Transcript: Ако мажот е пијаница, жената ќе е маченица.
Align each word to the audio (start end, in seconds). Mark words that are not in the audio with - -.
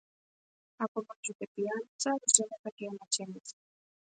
Ако 0.85 1.03
мажот 1.09 1.45
е 1.47 1.49
пијаница, 1.59 2.15
жената 2.39 2.75
ќе 2.77 2.91
е 2.91 2.95
маченица. 2.99 3.59